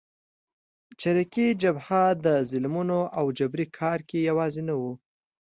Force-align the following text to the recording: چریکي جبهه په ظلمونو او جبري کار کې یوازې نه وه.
چریکي 0.99 1.47
جبهه 1.61 2.03
په 2.23 2.33
ظلمونو 2.49 2.99
او 3.17 3.25
جبري 3.37 3.65
کار 3.79 3.99
کې 4.09 4.27
یوازې 4.29 4.61
نه 4.69 4.75
وه. 4.79 4.93